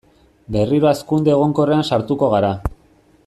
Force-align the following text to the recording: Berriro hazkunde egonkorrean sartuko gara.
Berriro 0.55 0.89
hazkunde 0.91 1.33
egonkorrean 1.35 1.87
sartuko 1.91 2.31
gara. 2.35 2.53